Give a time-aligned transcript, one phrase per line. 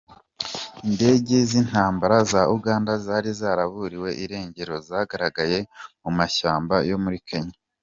[0.87, 5.59] Indege z’intambara za Uganda zari zaraburiwe irengero, zagaragaye
[6.03, 7.57] mu mashyamba yo muri Kenya